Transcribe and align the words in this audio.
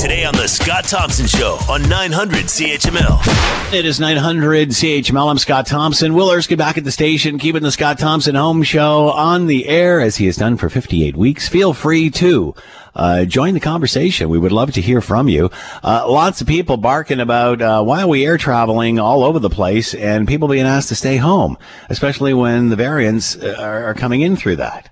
Today 0.00 0.24
on 0.24 0.34
The 0.34 0.46
Scott 0.46 0.84
Thompson 0.84 1.26
Show 1.26 1.58
on 1.68 1.86
900 1.86 2.46
CHML. 2.46 3.74
It 3.74 3.84
is 3.84 4.00
900 4.00 4.70
CHML. 4.70 5.30
I'm 5.30 5.36
Scott 5.36 5.66
Thompson. 5.66 6.14
Will 6.14 6.30
Erskine 6.30 6.56
back 6.56 6.78
at 6.78 6.84
the 6.84 6.90
station, 6.90 7.38
keeping 7.38 7.62
the 7.62 7.70
Scott 7.70 7.98
Thompson 7.98 8.34
Home 8.34 8.62
Show 8.62 9.10
on 9.10 9.46
the 9.46 9.68
air 9.68 10.00
as 10.00 10.16
he 10.16 10.24
has 10.24 10.38
done 10.38 10.56
for 10.56 10.70
58 10.70 11.18
weeks. 11.18 11.50
Feel 11.50 11.74
free 11.74 12.08
to 12.12 12.54
uh, 12.94 13.26
join 13.26 13.52
the 13.52 13.60
conversation. 13.60 14.30
We 14.30 14.38
would 14.38 14.52
love 14.52 14.72
to 14.72 14.80
hear 14.80 15.02
from 15.02 15.28
you. 15.28 15.50
Uh, 15.82 16.10
lots 16.10 16.40
of 16.40 16.46
people 16.46 16.78
barking 16.78 17.20
about 17.20 17.60
uh, 17.60 17.82
why 17.82 18.00
are 18.00 18.08
we 18.08 18.24
air 18.24 18.38
traveling 18.38 18.98
all 18.98 19.22
over 19.22 19.38
the 19.38 19.50
place 19.50 19.92
and 19.92 20.26
people 20.26 20.48
being 20.48 20.64
asked 20.64 20.88
to 20.88 20.94
stay 20.94 21.18
home, 21.18 21.58
especially 21.90 22.32
when 22.32 22.70
the 22.70 22.76
variants 22.76 23.36
uh, 23.36 23.54
are, 23.60 23.84
are 23.84 23.94
coming 23.94 24.22
in 24.22 24.34
through 24.34 24.56
that. 24.56 24.89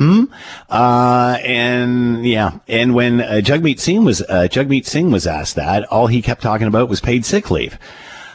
Hmm. 0.00 0.24
Uh, 0.70 1.36
and 1.44 2.26
yeah, 2.26 2.52
and 2.66 2.94
when 2.94 3.20
uh, 3.20 3.42
Jagmeet 3.42 3.78
Singh 3.78 4.02
was 4.02 4.22
uh, 4.22 4.48
Jagmeet 4.50 4.86
Singh 4.86 5.10
was 5.10 5.26
asked 5.26 5.56
that, 5.56 5.84
all 5.92 6.06
he 6.06 6.22
kept 6.22 6.40
talking 6.40 6.66
about 6.66 6.88
was 6.88 7.02
paid 7.02 7.26
sick 7.26 7.50
leave. 7.50 7.78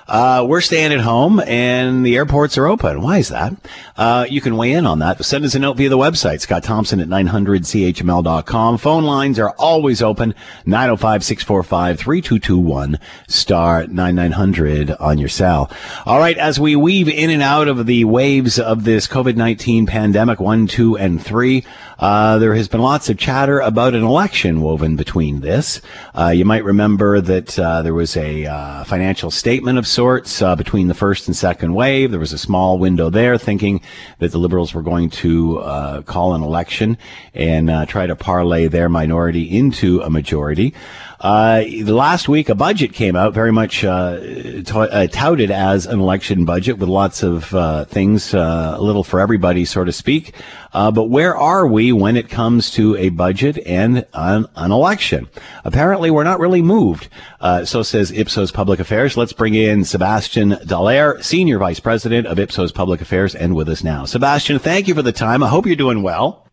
Uh, 0.07 0.45
we're 0.47 0.61
staying 0.61 0.93
at 0.93 0.99
home 0.99 1.39
and 1.39 2.05
the 2.05 2.15
airports 2.15 2.59
are 2.59 2.67
open. 2.67 3.01
Why 3.01 3.17
is 3.17 3.29
that? 3.29 3.53
Uh, 3.97 4.27
you 4.29 4.39
can 4.39 4.55
weigh 4.55 4.73
in 4.73 4.85
on 4.85 4.99
that. 4.99 5.25
Send 5.25 5.43
us 5.45 5.55
a 5.55 5.59
note 5.59 5.77
via 5.77 5.89
the 5.89 5.97
website, 5.97 6.41
Scott 6.41 6.63
Thompson 6.63 6.99
at 6.99 7.07
900CHML.com. 7.07 8.77
Phone 8.77 9.03
lines 9.03 9.39
are 9.39 9.49
always 9.51 10.03
open, 10.03 10.35
905-645-3221, 10.67 12.99
star 13.27 13.87
9900 13.87 14.91
on 14.91 15.17
your 15.17 15.29
cell. 15.29 15.71
All 16.05 16.19
right, 16.19 16.37
as 16.37 16.59
we 16.59 16.75
weave 16.75 17.09
in 17.09 17.31
and 17.31 17.41
out 17.41 17.67
of 17.67 17.87
the 17.87 18.05
waves 18.05 18.59
of 18.59 18.83
this 18.83 19.07
COVID-19 19.07 19.87
pandemic, 19.87 20.39
one, 20.39 20.67
two, 20.67 20.95
and 20.97 21.19
three, 21.23 21.65
uh, 21.99 22.37
there 22.39 22.53
has 22.53 22.67
been 22.67 22.81
lots 22.81 23.09
of 23.09 23.17
chatter 23.17 23.59
about 23.59 23.93
an 23.93 24.03
election 24.03 24.61
woven 24.61 24.95
between 24.95 25.39
this. 25.39 25.81
Uh, 26.13 26.27
you 26.27 26.43
might 26.43 26.63
remember 26.63 27.21
that 27.21 27.57
uh, 27.57 27.81
there 27.81 27.93
was 27.93 28.17
a 28.17 28.45
uh, 28.45 28.83
financial 28.83 29.31
statement 29.31 29.77
of 29.77 29.87
sorts 29.87 30.41
uh, 30.41 30.55
between 30.55 30.87
the 30.87 30.93
first 30.93 31.27
and 31.27 31.35
second 31.35 31.73
wave. 31.73 32.11
There 32.11 32.19
was 32.19 32.33
a 32.33 32.37
small 32.37 32.77
window 32.77 33.09
there, 33.09 33.37
thinking 33.37 33.81
that 34.19 34.31
the 34.31 34.37
Liberals 34.37 34.73
were 34.73 34.81
going 34.81 35.09
to 35.11 35.59
uh, 35.59 36.01
call 36.01 36.33
an 36.33 36.43
election 36.43 36.97
and 37.33 37.87
try 37.87 38.07
to 38.07 38.15
parlay 38.15 38.67
their 38.67 38.89
minority 38.89 39.43
into 39.43 40.01
a 40.01 40.09
majority. 40.09 40.73
Uh, 41.19 41.63
last 41.85 42.27
week, 42.27 42.49
a 42.49 42.55
budget 42.55 42.93
came 42.93 43.15
out, 43.15 43.33
very 43.33 43.51
much 43.51 43.81
t- 43.81 45.07
touted 45.07 45.49
as 45.49 45.85
an 45.85 45.99
election 45.99 46.45
budget 46.45 46.77
with 46.77 46.89
lots 46.89 47.23
of 47.23 47.87
things, 47.89 48.33
a 48.33 48.77
little 48.79 49.03
for 49.03 49.19
everybody, 49.19 49.63
so 49.63 49.83
to 49.83 49.91
speak. 49.91 50.35
But 50.73 51.09
where 51.09 51.35
are 51.35 51.65
we 51.65 51.84
when 51.91 52.17
it 52.17 52.29
comes 52.29 52.71
to 52.71 52.95
a 52.97 53.09
budget 53.09 53.57
and 53.65 54.05
an, 54.13 54.45
an 54.55 54.71
election? 54.71 55.27
Apparently, 55.63 56.11
we're 56.11 56.23
not 56.23 56.39
really 56.39 56.61
moved. 56.61 57.07
Uh, 57.39 57.65
so 57.65 57.83
says 57.83 58.11
Ipsos 58.11 58.51
Public 58.51 58.79
Affairs. 58.79 59.17
Let's 59.17 59.33
bring 59.33 59.55
in 59.55 59.83
Sebastien 59.83 60.51
Dallaire, 60.51 61.23
Senior 61.23 61.59
Vice 61.59 61.79
President 61.79 62.27
of 62.27 62.39
Ipsos 62.39 62.71
Public 62.71 63.01
Affairs, 63.01 63.35
and 63.35 63.55
with 63.55 63.69
us 63.69 63.83
now. 63.83 64.05
Sebastien, 64.05 64.59
thank 64.59 64.87
you 64.87 64.95
for 64.95 65.01
the 65.01 65.11
time. 65.11 65.43
I 65.43 65.49
hope 65.49 65.65
you're 65.65 65.75
doing 65.75 66.01
well. 66.01 66.47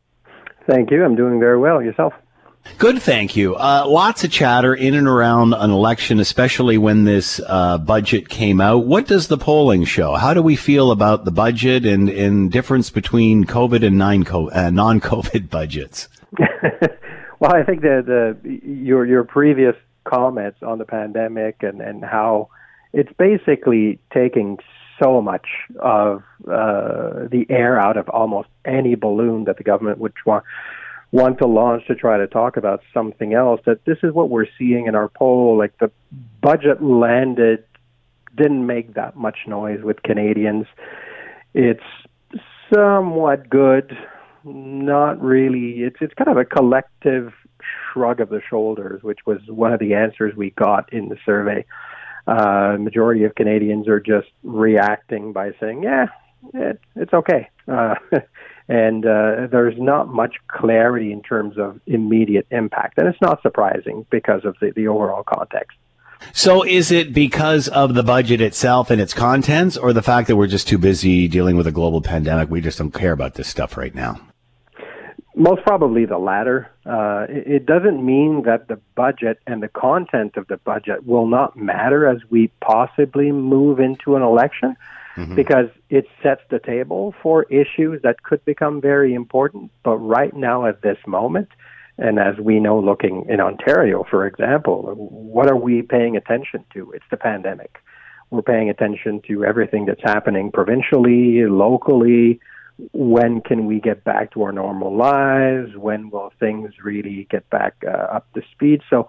Thank 0.66 0.90
you. 0.90 1.04
I'm 1.04 1.16
doing 1.16 1.40
very 1.40 1.58
well. 1.58 1.82
Yourself? 1.82 2.12
Good, 2.78 3.02
thank 3.02 3.36
you. 3.36 3.54
Uh, 3.54 3.84
lots 3.86 4.24
of 4.24 4.30
chatter 4.30 4.74
in 4.74 4.94
and 4.94 5.06
around 5.06 5.52
an 5.54 5.70
election, 5.70 6.20
especially 6.20 6.78
when 6.78 7.04
this 7.04 7.40
uh, 7.46 7.78
budget 7.78 8.28
came 8.28 8.60
out. 8.60 8.86
What 8.86 9.06
does 9.06 9.28
the 9.28 9.38
polling 9.38 9.84
show? 9.84 10.14
How 10.14 10.34
do 10.34 10.42
we 10.42 10.56
feel 10.56 10.90
about 10.90 11.24
the 11.24 11.30
budget 11.30 11.84
and, 11.86 12.08
and 12.08 12.50
difference 12.50 12.90
between 12.90 13.44
COVID 13.44 13.84
and 13.84 14.02
uh, 14.52 14.70
non-COVID 14.70 15.50
budgets? 15.50 16.08
well, 17.40 17.54
I 17.54 17.62
think 17.62 17.82
that 17.82 18.04
the 18.06 18.60
your 18.64 19.06
your 19.06 19.24
previous 19.24 19.76
comments 20.04 20.62
on 20.62 20.78
the 20.78 20.84
pandemic 20.84 21.62
and, 21.62 21.80
and 21.80 22.04
how 22.04 22.48
it's 22.92 23.12
basically 23.18 23.98
taking 24.12 24.58
so 25.02 25.20
much 25.20 25.46
of 25.80 26.22
uh, 26.48 27.26
the 27.30 27.46
air 27.48 27.78
out 27.78 27.96
of 27.96 28.08
almost 28.08 28.48
any 28.64 28.94
balloon 28.94 29.44
that 29.44 29.56
the 29.56 29.64
government 29.64 29.98
would 29.98 30.12
want 30.24 30.44
want 31.12 31.38
to 31.38 31.46
launch 31.46 31.86
to 31.86 31.94
try 31.94 32.16
to 32.16 32.26
talk 32.26 32.56
about 32.56 32.82
something 32.92 33.34
else 33.34 33.60
that 33.66 33.84
this 33.84 33.98
is 34.02 34.12
what 34.12 34.30
we're 34.30 34.46
seeing 34.58 34.86
in 34.86 34.94
our 34.94 35.08
poll. 35.08 35.56
Like 35.58 35.76
the 35.78 35.90
budget 36.40 36.82
landed 36.82 37.64
didn't 38.34 38.66
make 38.66 38.94
that 38.94 39.14
much 39.14 39.36
noise 39.46 39.82
with 39.82 40.02
Canadians. 40.02 40.66
It's 41.52 41.82
somewhat 42.74 43.50
good. 43.50 43.96
Not 44.42 45.22
really. 45.22 45.82
It's 45.82 45.96
it's 46.00 46.14
kind 46.14 46.30
of 46.30 46.38
a 46.38 46.46
collective 46.46 47.32
shrug 47.92 48.20
of 48.20 48.28
the 48.30 48.40
shoulders 48.48 49.02
which 49.02 49.20
was 49.24 49.38
one 49.46 49.72
of 49.72 49.78
the 49.78 49.94
answers 49.94 50.34
we 50.34 50.50
got 50.50 50.92
in 50.92 51.10
the 51.10 51.16
survey. 51.24 51.64
Uh 52.26 52.76
majority 52.80 53.24
of 53.24 53.34
Canadians 53.34 53.86
are 53.86 54.00
just 54.00 54.28
reacting 54.42 55.32
by 55.32 55.52
saying 55.60 55.82
yeah 55.82 56.06
it, 56.54 56.80
it's 56.96 57.12
okay. 57.12 57.50
Uh 57.68 57.96
and 58.68 59.04
uh, 59.04 59.48
there's 59.50 59.78
not 59.78 60.08
much 60.08 60.36
clarity 60.48 61.12
in 61.12 61.22
terms 61.22 61.58
of 61.58 61.80
immediate 61.86 62.46
impact. 62.50 62.98
And 62.98 63.08
it's 63.08 63.20
not 63.20 63.42
surprising 63.42 64.06
because 64.10 64.44
of 64.44 64.56
the, 64.60 64.70
the 64.70 64.88
overall 64.88 65.22
context. 65.22 65.76
So 66.32 66.62
is 66.62 66.92
it 66.92 67.12
because 67.12 67.68
of 67.68 67.94
the 67.94 68.02
budget 68.02 68.40
itself 68.40 68.90
and 68.90 69.00
its 69.00 69.12
contents, 69.12 69.76
or 69.76 69.92
the 69.92 70.02
fact 70.02 70.28
that 70.28 70.36
we're 70.36 70.46
just 70.46 70.68
too 70.68 70.78
busy 70.78 71.26
dealing 71.26 71.56
with 71.56 71.66
a 71.66 71.72
global 71.72 72.00
pandemic? 72.00 72.48
We 72.48 72.60
just 72.60 72.78
don't 72.78 72.92
care 72.92 73.12
about 73.12 73.34
this 73.34 73.48
stuff 73.48 73.76
right 73.76 73.94
now. 73.94 74.20
Most 75.34 75.62
probably 75.62 76.04
the 76.04 76.18
latter. 76.18 76.70
Uh, 76.86 77.26
it 77.28 77.66
doesn't 77.66 78.04
mean 78.04 78.42
that 78.42 78.68
the 78.68 78.78
budget 78.94 79.38
and 79.46 79.62
the 79.62 79.68
content 79.68 80.36
of 80.36 80.46
the 80.46 80.58
budget 80.58 81.06
will 81.06 81.26
not 81.26 81.56
matter 81.56 82.06
as 82.06 82.18
we 82.30 82.52
possibly 82.60 83.32
move 83.32 83.80
into 83.80 84.14
an 84.14 84.22
election 84.22 84.76
mm-hmm. 85.16 85.34
because 85.34 85.68
it 85.90 86.06
sets 86.22 86.42
the 86.50 86.58
table 86.58 87.14
for 87.22 87.44
issues 87.44 88.00
that 88.02 88.22
could 88.22 88.44
become 88.44 88.80
very 88.80 89.14
important. 89.14 89.70
But 89.82 89.96
right 89.98 90.34
now, 90.34 90.66
at 90.66 90.82
this 90.82 90.98
moment, 91.06 91.48
and 91.98 92.18
as 92.18 92.38
we 92.38 92.58
know, 92.58 92.78
looking 92.78 93.26
in 93.28 93.40
Ontario, 93.40 94.04
for 94.08 94.26
example, 94.26 94.94
what 94.96 95.50
are 95.50 95.56
we 95.56 95.82
paying 95.82 96.16
attention 96.16 96.64
to? 96.72 96.90
It's 96.92 97.04
the 97.10 97.16
pandemic. 97.16 97.78
We're 98.30 98.42
paying 98.42 98.70
attention 98.70 99.20
to 99.28 99.44
everything 99.44 99.84
that's 99.84 100.02
happening 100.02 100.50
provincially, 100.50 101.44
locally. 101.44 102.40
When 102.92 103.42
can 103.42 103.66
we 103.66 103.78
get 103.78 104.04
back 104.04 104.32
to 104.32 104.42
our 104.44 104.52
normal 104.52 104.96
lives? 104.96 105.76
When 105.76 106.08
will 106.08 106.32
things 106.40 106.72
really 106.82 107.28
get 107.30 107.48
back 107.50 107.74
uh, 107.86 107.90
up 107.90 108.32
to 108.32 108.42
speed? 108.52 108.80
So, 108.88 109.08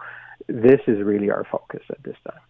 this 0.50 0.81
is 0.88 1.02
really 1.02 1.31
our 1.31 1.46
focus 1.50 1.84
at 1.90 2.03
this 2.03 2.18
time. 2.30 2.42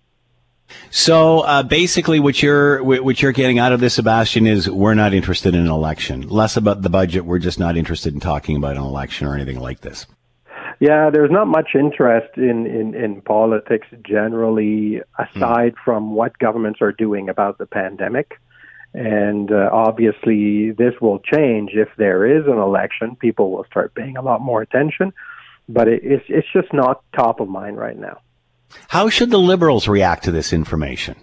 So 0.90 1.40
uh, 1.40 1.64
basically, 1.64 2.20
what 2.20 2.42
you're 2.42 2.84
what 2.84 3.22
you're 3.22 3.32
getting 3.32 3.60
out 3.60 3.72
of 3.72 3.80
this, 3.80 3.96
Sebastien, 3.96 4.46
is 4.46 4.70
we're 4.70 4.94
not 4.94 5.14
interested 5.14 5.56
in 5.56 5.62
an 5.62 5.72
election. 5.72 6.28
Less 6.30 6.58
about 6.58 6.82
the 6.82 6.90
budget. 6.90 7.26
We're 7.26 7.40
just 7.40 7.60
not 7.60 7.78
interested 7.78 8.14
in 8.14 8.20
talking 8.20 8.56
about 8.56 8.78
an 8.78 8.84
election 8.84 9.28
or 9.28 9.36
anything 9.36 9.60
like 9.60 9.82
this. 9.82 10.06
Yeah, 10.80 11.10
there's 11.12 11.32
not 11.32 11.48
much 11.48 11.70
interest 11.76 12.36
in, 12.36 12.66
in, 12.66 12.94
in 12.94 13.22
politics 13.22 13.88
generally, 14.06 15.02
aside 15.18 15.74
hmm. 15.74 15.84
from 15.86 16.14
what 16.14 16.38
governments 16.40 16.82
are 16.82 16.92
doing 16.92 17.30
about 17.30 17.58
the 17.58 17.66
pandemic. 17.66 18.40
And 18.94 19.52
uh, 19.52 19.70
obviously, 19.72 20.72
this 20.72 20.94
will 21.02 21.20
change 21.20 21.72
if 21.74 21.90
there 21.98 22.26
is 22.26 22.46
an 22.48 22.58
election. 22.58 23.16
People 23.16 23.52
will 23.52 23.64
start 23.64 23.96
paying 23.96 24.18
a 24.18 24.22
lot 24.22 24.42
more 24.42 24.62
attention, 24.62 25.14
but 25.68 25.88
it, 25.88 26.02
it's 26.04 26.26
it's 26.28 26.48
just 26.54 26.72
not 26.74 27.02
top 27.16 27.40
of 27.40 27.48
mind 27.48 27.78
right 27.78 27.98
now. 27.98 28.20
How 28.90 29.10
should 29.10 29.32
the 29.32 29.40
liberals 29.40 29.88
react 29.88 30.24
to 30.26 30.32
this 30.32 30.54
information? 30.54 31.16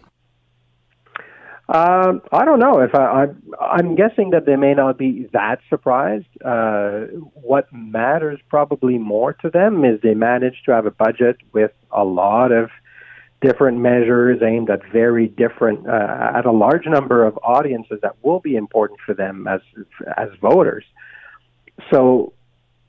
Uh, 1.69 2.15
I 2.33 2.44
don't 2.44 2.59
know. 2.59 2.81
If 2.81 2.97
I, 2.97 3.27
I, 3.61 3.78
am 3.78 3.94
guessing 3.94 4.31
that 4.31 4.44
they 4.44 4.56
may 4.56 4.75
not 4.75 4.99
be 4.99 5.28
that 5.33 5.61
surprised. 5.69 6.27
Uh, 6.44 7.03
what 7.34 7.72
matters 7.72 8.41
probably 8.49 8.99
more 8.99 9.34
to 9.34 9.50
them 9.50 9.84
is 9.84 10.00
they 10.03 10.15
managed 10.15 10.65
to 10.66 10.72
have 10.72 10.87
a 10.87 10.91
budget 10.91 11.37
with 11.53 11.70
a 11.93 12.02
lot 12.02 12.50
of 12.50 12.70
different 13.41 13.79
measures 13.79 14.41
aimed 14.43 14.69
at 14.69 14.81
very 14.93 15.29
different, 15.29 15.88
uh, 15.88 16.32
at 16.35 16.44
a 16.44 16.50
large 16.50 16.87
number 16.87 17.25
of 17.25 17.38
audiences 17.43 18.00
that 18.03 18.17
will 18.23 18.41
be 18.41 18.56
important 18.56 18.99
for 19.06 19.14
them 19.14 19.46
as 19.46 19.61
as 20.17 20.29
voters. 20.41 20.85
So 21.93 22.32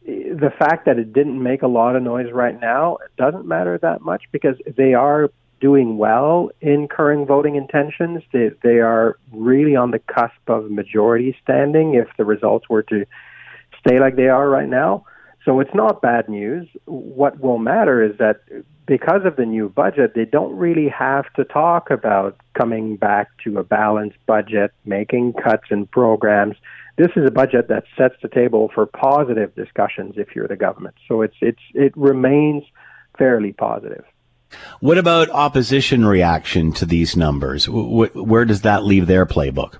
the 0.05 0.51
fact 0.57 0.85
that 0.85 0.97
it 0.97 1.13
didn't 1.13 1.41
make 1.41 1.61
a 1.61 1.67
lot 1.67 1.95
of 1.95 2.03
noise 2.03 2.31
right 2.31 2.59
now 2.59 2.97
doesn't 3.17 3.45
matter 3.45 3.77
that 3.77 4.01
much 4.01 4.23
because 4.31 4.55
they 4.77 4.93
are 4.93 5.29
doing 5.59 5.97
well 5.97 6.49
in 6.59 6.87
current 6.87 7.27
voting 7.27 7.55
intentions. 7.55 8.23
They, 8.33 8.49
they 8.63 8.79
are 8.79 9.17
really 9.31 9.75
on 9.75 9.91
the 9.91 9.99
cusp 9.99 10.47
of 10.47 10.71
majority 10.71 11.37
standing 11.43 11.93
if 11.93 12.07
the 12.17 12.25
results 12.25 12.67
were 12.67 12.83
to 12.83 13.05
stay 13.79 13.99
like 13.99 14.15
they 14.15 14.27
are 14.27 14.49
right 14.49 14.67
now. 14.67 15.05
So 15.45 15.59
it's 15.59 15.73
not 15.73 16.01
bad 16.01 16.29
news. 16.29 16.67
What 16.85 17.39
will 17.39 17.57
matter 17.57 18.03
is 18.03 18.17
that 18.17 18.41
because 18.87 19.21
of 19.25 19.35
the 19.35 19.45
new 19.45 19.69
budget, 19.69 20.13
they 20.15 20.25
don't 20.25 20.55
really 20.55 20.89
have 20.89 21.31
to 21.33 21.43
talk 21.43 21.89
about 21.89 22.37
coming 22.53 22.95
back 22.95 23.29
to 23.43 23.57
a 23.57 23.63
balanced 23.63 24.17
budget, 24.25 24.71
making 24.85 25.33
cuts 25.33 25.65
in 25.69 25.87
programs 25.87 26.57
this 26.97 27.09
is 27.15 27.25
a 27.25 27.31
budget 27.31 27.67
that 27.69 27.83
sets 27.97 28.15
the 28.21 28.27
table 28.27 28.69
for 28.73 28.85
positive 28.85 29.55
discussions 29.55 30.15
if 30.17 30.35
you're 30.35 30.47
the 30.47 30.55
government. 30.55 30.95
So 31.07 31.21
it's 31.21 31.35
it's 31.41 31.61
it 31.73 31.95
remains 31.95 32.63
fairly 33.17 33.53
positive. 33.53 34.03
What 34.79 34.97
about 34.97 35.29
opposition 35.29 36.05
reaction 36.05 36.73
to 36.73 36.85
these 36.85 37.15
numbers? 37.15 37.69
Where 37.69 38.45
does 38.45 38.61
that 38.61 38.83
leave 38.83 39.07
their 39.07 39.25
playbook? 39.25 39.77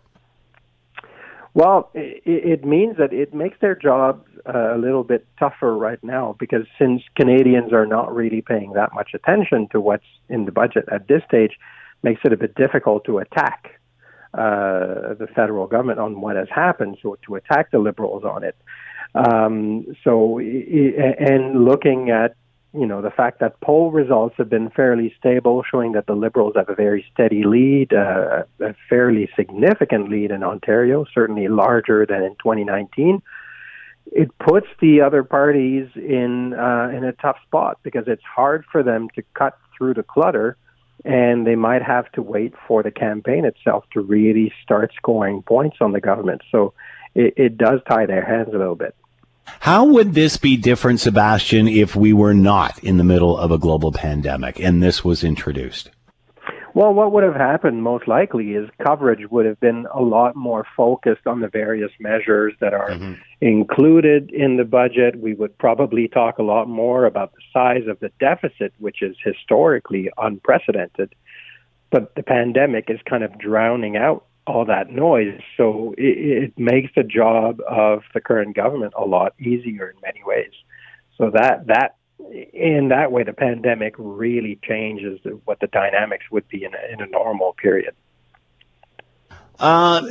Well, 1.53 1.91
it, 1.93 2.63
means 2.63 2.95
that 2.95 3.11
it 3.11 3.33
makes 3.33 3.59
their 3.59 3.75
jobs 3.75 4.25
uh, 4.47 4.73
a 4.73 4.77
little 4.77 5.03
bit 5.03 5.27
tougher 5.37 5.75
right 5.75 6.01
now 6.01 6.37
because 6.39 6.65
since 6.79 7.01
Canadians 7.15 7.73
are 7.73 7.85
not 7.85 8.15
really 8.15 8.41
paying 8.41 8.71
that 8.73 8.93
much 8.93 9.09
attention 9.13 9.67
to 9.73 9.81
what's 9.81 10.05
in 10.29 10.45
the 10.45 10.53
budget 10.53 10.85
at 10.89 11.09
this 11.09 11.21
stage, 11.27 11.57
makes 12.03 12.21
it 12.23 12.31
a 12.31 12.37
bit 12.37 12.55
difficult 12.55 13.03
to 13.05 13.17
attack 13.17 13.80
uh, 14.33 15.13
the 15.15 15.27
federal 15.35 15.67
government 15.67 15.99
on 15.99 16.21
what 16.21 16.35
has 16.35 16.47
happened, 16.49 16.97
so 17.01 17.17
to 17.25 17.35
attack 17.35 17.71
the 17.71 17.79
Liberals 17.79 18.23
on 18.23 18.43
it. 18.43 18.55
Um, 19.13 19.85
so, 20.03 20.39
and 20.39 21.65
looking 21.65 22.11
at 22.11 22.35
you 22.73 22.85
know, 22.85 23.01
the 23.01 23.11
fact 23.11 23.39
that 23.41 23.59
poll 23.59 23.91
results 23.91 24.35
have 24.37 24.49
been 24.49 24.69
fairly 24.69 25.13
stable, 25.19 25.63
showing 25.69 25.91
that 25.91 26.07
the 26.07 26.13
Liberals 26.13 26.53
have 26.55 26.69
a 26.69 26.75
very 26.75 27.05
steady 27.11 27.43
lead, 27.43 27.93
uh, 27.93 28.43
a 28.61 28.73
fairly 28.89 29.29
significant 29.35 30.09
lead 30.09 30.31
in 30.31 30.41
Ontario, 30.41 31.05
certainly 31.13 31.49
larger 31.49 32.05
than 32.05 32.23
in 32.23 32.31
2019. 32.35 33.21
It 34.13 34.29
puts 34.39 34.67
the 34.79 35.01
other 35.01 35.23
parties 35.23 35.89
in 35.95 36.53
uh, 36.53 36.89
in 36.95 37.03
a 37.03 37.11
tough 37.13 37.37
spot 37.45 37.79
because 37.83 38.05
it's 38.07 38.23
hard 38.23 38.63
for 38.71 38.83
them 38.83 39.09
to 39.15 39.23
cut 39.33 39.57
through 39.77 39.95
the 39.95 40.03
clutter, 40.03 40.57
and 41.03 41.45
they 41.47 41.55
might 41.55 41.81
have 41.81 42.11
to 42.13 42.21
wait 42.21 42.53
for 42.67 42.83
the 42.83 42.91
campaign 42.91 43.45
itself 43.45 43.85
to 43.93 44.01
really 44.01 44.53
start 44.63 44.91
scoring 44.95 45.41
points 45.41 45.77
on 45.81 45.91
the 45.91 46.01
government. 46.01 46.41
So 46.51 46.73
it, 47.15 47.33
it 47.37 47.57
does 47.57 47.79
tie 47.89 48.05
their 48.05 48.23
hands 48.23 48.49
a 48.53 48.57
little 48.57 48.75
bit. 48.75 48.95
How 49.59 49.85
would 49.85 50.13
this 50.13 50.37
be 50.37 50.55
different, 50.55 50.99
Sebastien, 50.99 51.67
if 51.67 51.95
we 51.95 52.13
were 52.13 52.33
not 52.33 52.79
in 52.83 52.97
the 52.97 53.03
middle 53.03 53.37
of 53.37 53.51
a 53.51 53.57
global 53.57 53.91
pandemic 53.91 54.59
and 54.59 54.81
this 54.81 55.03
was 55.03 55.23
introduced? 55.23 55.89
Well, 56.73 56.93
what 56.93 57.11
would 57.11 57.23
have 57.23 57.35
happened 57.35 57.83
most 57.83 58.07
likely 58.07 58.51
is 58.53 58.69
coverage 58.85 59.29
would 59.29 59.45
have 59.45 59.59
been 59.59 59.87
a 59.93 60.01
lot 60.01 60.35
more 60.35 60.65
focused 60.77 61.27
on 61.27 61.41
the 61.41 61.49
various 61.49 61.91
measures 61.99 62.53
that 62.61 62.73
are 62.73 62.91
mm-hmm. 62.91 63.13
included 63.41 64.31
in 64.31 64.57
the 64.57 64.63
budget. 64.63 65.19
We 65.19 65.33
would 65.33 65.57
probably 65.57 66.07
talk 66.07 66.37
a 66.37 66.43
lot 66.43 66.69
more 66.69 67.05
about 67.05 67.33
the 67.33 67.41
size 67.51 67.87
of 67.87 67.99
the 67.99 68.09
deficit, 68.19 68.73
which 68.79 69.01
is 69.01 69.17
historically 69.23 70.09
unprecedented. 70.17 71.13
But 71.89 72.15
the 72.15 72.23
pandemic 72.23 72.85
is 72.89 72.99
kind 73.09 73.23
of 73.23 73.37
drowning 73.37 73.97
out 73.97 74.25
all 74.47 74.65
that 74.65 74.89
noise. 74.91 75.41
So 75.57 75.93
it, 75.97 76.53
it 76.57 76.59
makes 76.59 76.91
the 76.95 77.03
job 77.03 77.59
of 77.67 78.03
the 78.13 78.21
current 78.21 78.55
government 78.55 78.93
a 78.97 79.05
lot 79.05 79.33
easier 79.39 79.89
in 79.89 79.97
many 80.01 80.21
ways. 80.25 80.51
So 81.17 81.31
that 81.33 81.67
that 81.67 81.95
in 82.31 82.87
that 82.89 83.11
way, 83.11 83.23
the 83.23 83.33
pandemic 83.33 83.95
really 83.97 84.59
changes 84.63 85.19
what 85.45 85.59
the 85.59 85.67
dynamics 85.67 86.25
would 86.31 86.47
be 86.47 86.63
in 86.63 86.73
a, 86.73 86.93
in 86.93 87.01
a 87.01 87.07
normal 87.07 87.53
period. 87.53 87.93
Uh, 89.59 90.01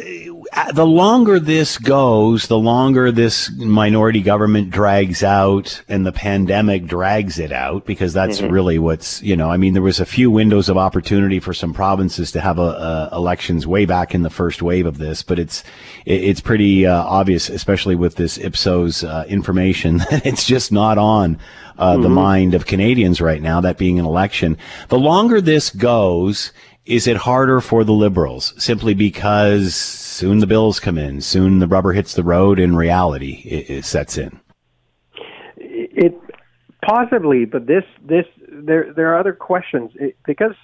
the 0.72 0.86
longer 0.86 1.40
this 1.40 1.76
goes, 1.76 2.46
the 2.46 2.58
longer 2.58 3.10
this 3.10 3.50
minority 3.50 4.20
government 4.20 4.70
drags 4.70 5.24
out 5.24 5.82
and 5.88 6.06
the 6.06 6.12
pandemic 6.12 6.86
drags 6.86 7.38
it 7.38 7.50
out 7.50 7.84
because 7.84 8.12
that's 8.12 8.40
mm-hmm. 8.40 8.52
really 8.52 8.78
what's, 8.78 9.20
you 9.22 9.36
know, 9.36 9.50
I 9.50 9.56
mean, 9.56 9.72
there 9.72 9.82
was 9.82 9.98
a 9.98 10.06
few 10.06 10.30
windows 10.30 10.68
of 10.68 10.76
opportunity 10.76 11.40
for 11.40 11.52
some 11.52 11.74
provinces 11.74 12.30
to 12.32 12.40
have 12.40 12.58
a, 12.58 13.10
a 13.12 13.16
elections 13.16 13.66
way 13.66 13.86
back 13.86 14.14
in 14.14 14.22
the 14.22 14.30
first 14.30 14.62
wave 14.62 14.86
of 14.86 14.98
this, 14.98 15.22
but 15.24 15.38
it's, 15.38 15.64
it's 16.06 16.40
pretty 16.40 16.86
uh, 16.86 17.02
obvious, 17.02 17.48
especially 17.48 17.96
with 17.96 18.14
this 18.14 18.38
Ipsos 18.38 19.02
uh, 19.02 19.24
information 19.28 19.98
that 20.10 20.24
it's 20.24 20.46
just 20.46 20.70
not 20.70 20.96
on 20.96 21.38
uh, 21.78 21.94
mm-hmm. 21.94 22.02
the 22.02 22.08
mind 22.08 22.54
of 22.54 22.66
Canadians 22.66 23.20
right 23.20 23.42
now, 23.42 23.60
that 23.60 23.78
being 23.78 23.98
an 23.98 24.04
election. 24.04 24.56
The 24.88 24.98
longer 24.98 25.40
this 25.40 25.70
goes, 25.70 26.52
is 26.86 27.06
it 27.06 27.18
harder 27.18 27.60
for 27.60 27.84
the 27.84 27.92
liberals 27.92 28.54
simply 28.62 28.94
because 28.94 29.74
soon 29.74 30.38
the 30.38 30.46
bills 30.46 30.80
come 30.80 30.98
in, 30.98 31.20
soon 31.20 31.58
the 31.58 31.66
rubber 31.66 31.92
hits 31.92 32.14
the 32.14 32.24
road, 32.24 32.58
and 32.58 32.76
reality 32.76 33.42
it, 33.44 33.70
it 33.70 33.84
sets 33.84 34.18
in? 34.18 34.40
It 35.56 36.18
possibly, 36.82 37.44
but 37.44 37.66
this 37.66 37.84
this 38.04 38.26
there 38.48 38.92
there 38.92 39.12
are 39.12 39.18
other 39.18 39.32
questions 39.32 39.92
it, 39.94 40.16
because 40.26 40.54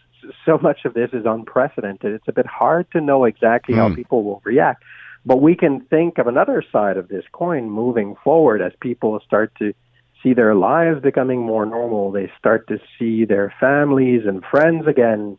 so 0.44 0.58
much 0.58 0.84
of 0.84 0.94
this 0.94 1.10
is 1.12 1.24
unprecedented. 1.26 2.12
It's 2.12 2.28
a 2.28 2.32
bit 2.32 2.46
hard 2.46 2.90
to 2.92 3.00
know 3.00 3.24
exactly 3.24 3.74
mm. 3.74 3.78
how 3.78 3.88
hmm. 3.88 3.94
people 3.94 4.24
will 4.24 4.40
react. 4.44 4.82
But 5.24 5.40
we 5.42 5.56
can 5.56 5.80
think 5.80 6.18
of 6.18 6.26
another 6.28 6.64
side 6.70 6.96
of 6.96 7.08
this 7.08 7.24
coin 7.32 7.68
moving 7.68 8.14
forward 8.22 8.62
as 8.62 8.72
people 8.80 9.18
start 9.26 9.52
to 9.58 9.74
see 10.22 10.34
their 10.34 10.54
lives 10.54 11.02
becoming 11.02 11.40
more 11.40 11.66
normal. 11.66 12.12
They 12.12 12.30
start 12.38 12.68
to 12.68 12.78
see 12.98 13.24
their 13.24 13.52
families 13.60 14.22
and 14.26 14.42
friends 14.44 14.86
again 14.86 15.36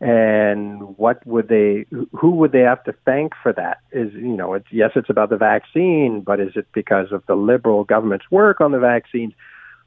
and 0.00 0.96
what 0.96 1.26
would 1.26 1.48
they 1.48 1.86
who 2.12 2.30
would 2.30 2.52
they 2.52 2.60
have 2.60 2.84
to 2.84 2.94
thank 3.04 3.32
for 3.42 3.52
that? 3.52 3.78
Is 3.92 4.12
you 4.14 4.36
know 4.36 4.54
it's 4.54 4.68
yes 4.70 4.92
it's 4.94 5.10
about 5.10 5.30
the 5.30 5.36
vaccine 5.36 6.20
but 6.20 6.40
is 6.40 6.52
it 6.54 6.66
because 6.72 7.10
of 7.10 7.24
the 7.26 7.34
liberal 7.34 7.84
government's 7.84 8.30
work 8.30 8.60
on 8.60 8.72
the 8.72 8.78
vaccines? 8.78 9.32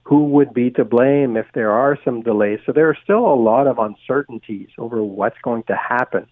Who 0.03 0.25
would 0.25 0.53
be 0.53 0.71
to 0.71 0.83
blame 0.83 1.37
if 1.37 1.45
there 1.53 1.71
are 1.71 1.97
some 2.03 2.23
delays? 2.23 2.59
So 2.65 2.71
there 2.71 2.89
are 2.89 2.97
still 3.03 3.25
a 3.25 3.35
lot 3.35 3.67
of 3.67 3.77
uncertainties 3.77 4.69
over 4.77 5.01
what's 5.03 5.37
going 5.43 5.63
to 5.63 5.75
happen 5.75 6.27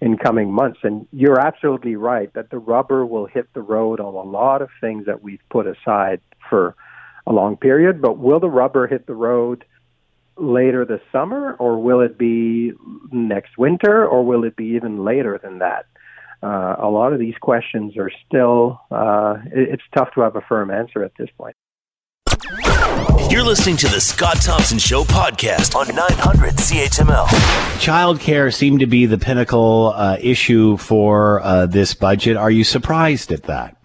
in 0.00 0.18
coming 0.18 0.52
months. 0.52 0.80
And 0.82 1.06
you're 1.12 1.38
absolutely 1.38 1.94
right 1.94 2.32
that 2.34 2.50
the 2.50 2.58
rubber 2.58 3.06
will 3.06 3.26
hit 3.26 3.46
the 3.54 3.62
road 3.62 4.00
on 4.00 4.14
a 4.14 4.28
lot 4.28 4.60
of 4.60 4.68
things 4.80 5.06
that 5.06 5.22
we've 5.22 5.42
put 5.50 5.66
aside 5.68 6.20
for 6.50 6.74
a 7.26 7.32
long 7.32 7.56
period 7.56 8.02
but 8.02 8.18
will 8.18 8.40
the 8.40 8.50
rubber 8.50 8.86
hit 8.86 9.06
the 9.06 9.14
road 9.14 9.64
later 10.36 10.84
this 10.84 11.00
summer, 11.10 11.54
or 11.58 11.80
will 11.80 12.00
it 12.00 12.18
be 12.18 12.72
next 13.10 13.58
winter, 13.58 14.06
or 14.06 14.24
will 14.24 14.44
it 14.44 14.56
be 14.56 14.66
even 14.76 15.04
later 15.04 15.38
than 15.42 15.58
that? 15.58 15.86
Uh, 16.42 16.74
a 16.78 16.88
lot 16.88 17.12
of 17.12 17.20
these 17.20 17.36
questions 17.40 17.96
are 17.96 18.10
still, 18.26 18.80
uh, 18.90 19.36
it's 19.52 19.82
tough 19.94 20.08
to 20.14 20.20
have 20.22 20.34
a 20.34 20.40
firm 20.42 20.70
answer 20.70 21.04
at 21.04 21.12
this 21.16 21.28
point. 21.38 21.54
You're 23.30 23.44
listening 23.44 23.76
to 23.78 23.88
the 23.88 24.00
Scott 24.00 24.42
Thompson 24.42 24.78
Show 24.78 25.04
podcast 25.04 25.74
on 25.74 25.94
900 25.94 26.54
CHML. 26.54 27.26
Childcare 27.78 28.52
seemed 28.52 28.80
to 28.80 28.86
be 28.86 29.06
the 29.06 29.16
pinnacle 29.16 29.92
uh, 29.94 30.18
issue 30.20 30.76
for 30.76 31.40
uh, 31.40 31.66
this 31.66 31.94
budget. 31.94 32.36
Are 32.36 32.50
you 32.50 32.64
surprised 32.64 33.32
at 33.32 33.44
that? 33.44 33.76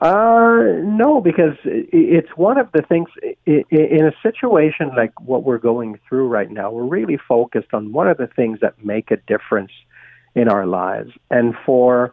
Uh, 0.00 0.82
no, 0.82 1.22
because 1.22 1.56
it's 1.64 2.28
one 2.36 2.58
of 2.58 2.70
the 2.72 2.82
things 2.82 3.08
in 3.46 4.04
a 4.04 4.12
situation 4.22 4.90
like 4.94 5.18
what 5.20 5.42
we're 5.42 5.56
going 5.56 5.98
through 6.06 6.28
right 6.28 6.50
now. 6.50 6.70
We're 6.70 6.84
really 6.84 7.18
focused 7.28 7.72
on 7.72 7.92
one 7.92 8.06
of 8.06 8.18
the 8.18 8.26
things 8.26 8.60
that 8.60 8.84
make 8.84 9.10
a 9.10 9.16
difference 9.16 9.72
in 10.34 10.48
our 10.48 10.66
lives, 10.66 11.12
and 11.30 11.54
for 11.64 12.12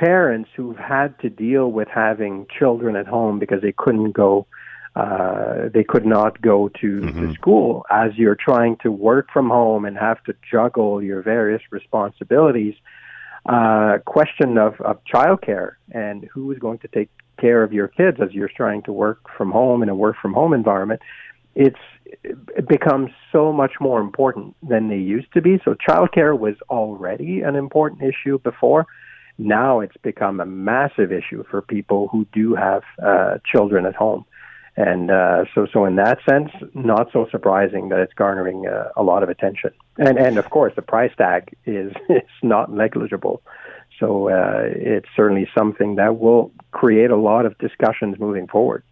parents 0.00 0.48
who've 0.56 0.78
had 0.78 1.18
to 1.20 1.28
deal 1.28 1.70
with 1.70 1.88
having 1.88 2.46
children 2.58 2.96
at 2.96 3.06
home 3.06 3.38
because 3.38 3.60
they 3.60 3.74
couldn't 3.76 4.12
go, 4.12 4.46
uh, 4.96 5.68
they 5.74 5.84
could 5.84 6.06
not 6.06 6.40
go 6.40 6.70
to, 6.80 7.00
mm-hmm. 7.00 7.28
to 7.28 7.34
school 7.34 7.84
as 7.90 8.12
you're 8.16 8.34
trying 8.34 8.78
to 8.78 8.90
work 8.90 9.28
from 9.30 9.50
home 9.50 9.84
and 9.84 9.98
have 9.98 10.24
to 10.24 10.34
juggle 10.50 11.02
your 11.02 11.20
various 11.20 11.60
responsibilities 11.70 12.74
uh, 13.46 13.98
question 14.04 14.58
of, 14.58 14.80
of 14.80 14.98
childcare 15.12 15.72
and 15.90 16.28
who 16.32 16.50
is 16.52 16.58
going 16.58 16.78
to 16.78 16.88
take 16.88 17.08
care 17.40 17.62
of 17.62 17.72
your 17.72 17.88
kids 17.88 18.18
as 18.22 18.32
you're 18.32 18.50
trying 18.54 18.82
to 18.82 18.92
work 18.92 19.20
from 19.36 19.50
home 19.50 19.82
in 19.82 19.88
a 19.88 19.94
work 19.94 20.16
from 20.20 20.34
home 20.34 20.52
environment, 20.52 21.00
it's 21.54 21.78
it 22.22 22.68
becomes 22.68 23.10
so 23.30 23.52
much 23.52 23.74
more 23.80 24.00
important 24.00 24.56
than 24.68 24.88
they 24.88 24.96
used 24.96 25.32
to 25.32 25.40
be. 25.40 25.60
So 25.64 25.74
childcare 25.74 26.38
was 26.38 26.56
already 26.68 27.42
an 27.42 27.54
important 27.54 28.02
issue 28.02 28.38
before. 28.40 28.86
Now 29.38 29.80
it's 29.80 29.96
become 30.02 30.40
a 30.40 30.46
massive 30.46 31.12
issue 31.12 31.44
for 31.50 31.62
people 31.62 32.08
who 32.08 32.26
do 32.32 32.54
have 32.54 32.82
uh, 33.02 33.38
children 33.50 33.86
at 33.86 33.94
home. 33.94 34.24
And 34.80 35.10
uh, 35.10 35.44
so, 35.54 35.66
so 35.70 35.84
in 35.84 35.96
that 35.96 36.20
sense, 36.26 36.50
not 36.72 37.08
so 37.12 37.26
surprising 37.30 37.90
that 37.90 37.98
it's 37.98 38.14
garnering 38.14 38.66
uh, 38.66 38.88
a 38.96 39.02
lot 39.02 39.22
of 39.22 39.28
attention. 39.28 39.72
And 39.98 40.16
and 40.16 40.38
of 40.38 40.48
course, 40.48 40.72
the 40.74 40.80
price 40.80 41.12
tag 41.18 41.54
is 41.66 41.92
is 42.08 42.22
not 42.42 42.72
negligible. 42.72 43.42
So 43.98 44.30
uh, 44.30 44.62
it's 44.64 45.08
certainly 45.14 45.46
something 45.54 45.96
that 45.96 46.18
will 46.18 46.50
create 46.70 47.10
a 47.10 47.16
lot 47.16 47.44
of 47.44 47.58
discussions 47.58 48.18
moving 48.18 48.46
forward. 48.46 48.82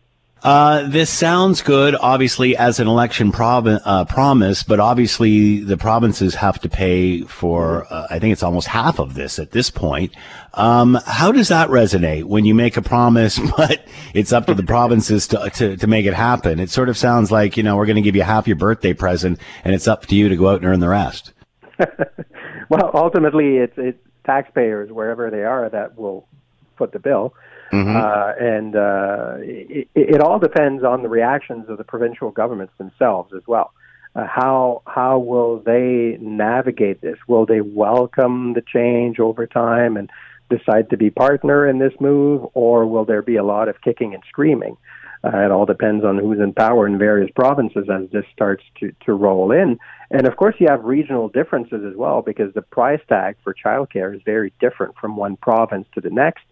Uh, 0.43 0.87
this 0.87 1.11
sounds 1.11 1.63
good, 1.63 1.97
obviously, 2.01 2.57
as 2.57 2.79
an 2.79 2.87
election 2.87 3.33
prob- 3.33 3.67
uh, 3.67 4.05
promise, 4.05 4.63
but 4.63 4.79
obviously 4.79 5.59
the 5.61 5.77
provinces 5.77 6.37
have 6.37 6.61
to 6.61 6.69
pay 6.69 7.23
for, 7.23 7.87
uh, 7.93 8.07
I 8.09 8.21
think 8.21 8.33
it's 8.33 8.45
almost 8.45 8.69
half 8.69 9.01
of 9.01 9.15
this 9.15 9.39
at 9.41 9.51
this 9.51 9.71
point. 9.71 10.15
Um, 10.55 10.99
how 11.07 11.33
does 11.33 11.49
that 11.49 11.71
resonate 11.71 12.25
when 12.25 12.45
you 12.45 12.55
make 12.55 12.77
a 12.77 12.83
promise, 12.83 13.39
but 13.57 13.85
it's 14.15 14.33
up 14.33 14.47
to 14.47 14.55
the 14.55 14.63
provinces 14.63 15.27
to, 15.29 15.51
to, 15.57 15.77
to 15.77 15.87
make 15.89 16.07
it 16.07 16.15
happen? 16.15 16.61
It 16.61 16.71
sort 16.71 16.89
of 16.89 16.97
sounds 16.97 17.33
like, 17.33 17.57
you 17.57 17.65
know, 17.65 17.77
we're 17.77 17.87
going 17.87 17.97
to 17.97 18.03
give 18.03 18.17
you 18.17 18.23
half 18.23 18.47
your 18.47 18.57
birthday 18.57 18.93
present 18.93 19.41
and 19.65 19.75
it's 19.75 19.89
up 19.89 20.07
to 20.07 20.15
you 20.15 20.29
to 20.29 20.37
go 20.37 20.51
out 20.51 20.61
and 20.61 20.67
earn 20.67 20.81
the 20.81 20.89
rest. 20.89 21.33
well, 22.69 22.91
ultimately, 22.95 23.57
it's, 23.57 23.75
it's 23.77 23.99
taxpayers, 24.25 24.93
wherever 24.93 25.31
they 25.31 25.43
are, 25.43 25.69
that 25.69 25.99
will 25.99 26.29
foot 26.77 26.93
the 26.93 26.99
bill. 26.99 27.35
Mm-hmm. 27.73 27.97
Uh, 27.97 28.33
and 28.41 28.77
uh, 28.77 29.35
it, 29.41 29.89
it, 29.95 30.21
all 30.21 30.39
depends 30.39 30.85
on 30.85 31.03
the 31.03 31.09
reactions 31.09 31.69
of 31.69 31.77
the 31.77 31.85
provincial 31.85 32.31
governments 32.31 32.73
themselves 32.79 33.33
as 33.35 33.43
well. 33.47 33.73
Uh, 34.17 34.27
how 34.27 34.83
how 34.87 35.19
will 35.19 35.59
they 35.59 36.17
navigate 36.21 37.01
this? 37.03 37.19
Will 37.27 37.45
they 37.45 37.61
welcome 37.61 38.55
the 38.55 38.63
change 38.63 39.21
over 39.21 39.47
time 39.47 39.97
and 39.97 40.09
decide 40.49 40.89
to 40.91 40.97
be 40.97 41.11
partner 41.11 41.69
in 41.69 41.79
this 41.79 41.93
move, 42.01 42.49
or 42.55 42.87
will 42.87 43.05
there 43.05 43.23
be 43.23 43.37
a 43.37 43.45
lot 43.45 43.69
of 43.69 43.81
kicking 43.83 44.15
and 44.15 44.23
screaming? 44.29 44.77
Uh, 45.25 45.39
it 45.39 45.51
all 45.51 45.67
depends 45.67 46.05
on 46.05 46.17
who's 46.17 46.39
in 46.39 46.53
power 46.53 46.87
in 46.87 46.97
various 46.97 47.31
provinces 47.35 47.89
as 47.93 48.09
this 48.11 48.25
starts 48.33 48.63
to, 48.79 48.93
to 49.05 49.13
roll 49.13 49.51
in. 49.51 49.79
And 50.11 50.27
of 50.27 50.37
course, 50.37 50.55
you 50.59 50.69
have 50.69 50.85
regional 50.85 51.29
differences 51.29 51.85
as 51.85 51.97
well 51.97 52.23
because 52.23 52.55
the 52.55 52.63
price 52.63 53.01
tag 53.09 53.37
for 53.43 53.53
childcare 53.53 54.15
is 54.15 54.23
very 54.25 54.53
different 54.61 54.95
from 54.97 55.17
one 55.17 55.37
province 55.37 55.87
to 55.95 56.01
the 56.01 56.11
next. 56.11 56.45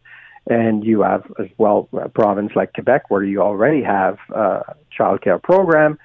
And 0.49 0.85
you 0.85 1.03
have 1.03 1.25
as 1.41 1.49
well 1.59 1.89
a 1.93 2.09
province 2.09 2.53
like 2.55 2.73
Quebec 2.73 3.11
where 3.11 3.25
you 3.25 3.43
already 3.43 3.83
have 3.83 4.19
a 4.33 4.77
childcare 4.97 5.43
program. 5.43 5.99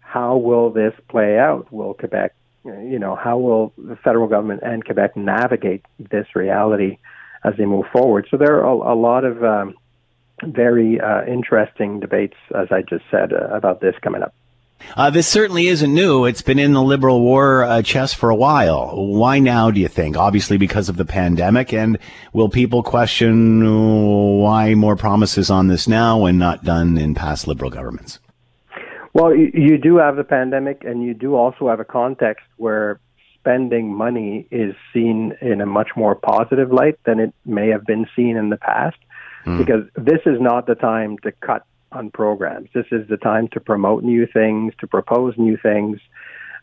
How 0.00 0.36
will 0.36 0.70
this 0.70 0.92
play 1.08 1.38
out? 1.38 1.72
Will 1.72 1.94
Quebec, 1.94 2.34
you 2.64 2.98
know, 2.98 3.14
how 3.14 3.38
will 3.38 3.72
the 3.78 3.96
federal 3.96 4.28
government 4.28 4.62
and 4.64 4.84
Quebec 4.84 5.16
navigate 5.16 5.84
this 5.98 6.26
reality 6.34 6.98
as 7.44 7.54
they 7.58 7.64
move 7.64 7.86
forward? 7.92 8.26
So 8.30 8.36
there 8.36 8.56
are 8.56 8.64
a, 8.64 8.94
lot 8.94 9.24
of 9.24 9.44
um, 9.44 9.74
very 10.44 11.00
uh, 11.00 11.24
interesting 11.24 12.00
debates, 12.00 12.36
as 12.54 12.68
I 12.72 12.82
just 12.82 13.04
said, 13.10 13.32
uh, 13.32 13.48
about 13.54 13.80
this 13.80 13.94
coming 14.02 14.22
up. 14.22 14.34
Uh, 14.96 15.10
this 15.10 15.26
certainly 15.26 15.66
isn't 15.66 15.92
new. 15.92 16.24
It's 16.24 16.42
been 16.42 16.58
in 16.58 16.72
the 16.72 16.82
liberal 16.82 17.20
war 17.20 17.64
uh, 17.64 17.82
chest 17.82 18.16
for 18.16 18.30
a 18.30 18.34
while. 18.34 18.92
Why 18.94 19.38
now, 19.38 19.70
do 19.70 19.80
you 19.80 19.88
think? 19.88 20.16
Obviously, 20.16 20.56
because 20.56 20.88
of 20.88 20.96
the 20.96 21.04
pandemic. 21.04 21.72
And 21.72 21.98
will 22.32 22.48
people 22.48 22.82
question 22.82 24.38
why 24.38 24.74
more 24.74 24.96
promises 24.96 25.50
on 25.50 25.68
this 25.68 25.88
now 25.88 26.24
and 26.24 26.38
not 26.38 26.64
done 26.64 26.98
in 26.98 27.14
past 27.14 27.46
liberal 27.46 27.70
governments? 27.70 28.20
Well, 29.12 29.34
you 29.34 29.78
do 29.78 29.96
have 29.96 30.16
the 30.16 30.24
pandemic, 30.24 30.84
and 30.84 31.02
you 31.02 31.14
do 31.14 31.36
also 31.36 31.68
have 31.68 31.80
a 31.80 31.84
context 31.84 32.44
where 32.56 33.00
spending 33.38 33.94
money 33.94 34.46
is 34.50 34.74
seen 34.92 35.32
in 35.40 35.60
a 35.60 35.66
much 35.66 35.90
more 35.96 36.14
positive 36.14 36.72
light 36.72 36.98
than 37.04 37.20
it 37.20 37.32
may 37.44 37.68
have 37.68 37.84
been 37.86 38.06
seen 38.14 38.36
in 38.36 38.50
the 38.50 38.56
past 38.56 38.96
mm. 39.46 39.56
because 39.56 39.84
this 39.94 40.20
is 40.26 40.40
not 40.40 40.66
the 40.66 40.74
time 40.74 41.16
to 41.18 41.32
cut 41.32 41.64
on 41.96 42.10
programs. 42.10 42.68
This 42.74 42.86
is 42.92 43.08
the 43.08 43.16
time 43.16 43.48
to 43.48 43.60
promote 43.60 44.04
new 44.04 44.26
things, 44.26 44.74
to 44.80 44.86
propose 44.86 45.34
new 45.36 45.56
things. 45.56 45.98